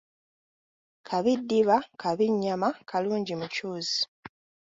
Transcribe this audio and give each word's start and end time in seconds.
Kabi 1.07 1.31
ddiba 1.39 1.77
kabi 2.01 2.25
nnyama 2.33 2.69
kalungi 2.89 3.33
mucuuzi. 3.39 3.99